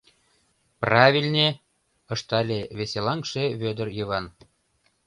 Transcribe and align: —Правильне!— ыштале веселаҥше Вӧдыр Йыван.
—Правильне!— 0.81 1.47
ыштале 2.13 2.59
веселаҥше 2.77 3.43
Вӧдыр 3.61 3.87
Йыван. 3.97 4.25